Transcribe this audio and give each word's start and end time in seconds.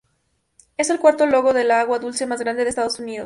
Es 0.77 0.89
el 0.89 0.99
cuarto 0.99 1.27
lago 1.27 1.53
de 1.53 1.71
agua 1.71 1.99
dulce 1.99 2.25
más 2.25 2.39
grande 2.39 2.63
de 2.63 2.71
Estados 2.71 2.97
Unidos. 2.97 3.19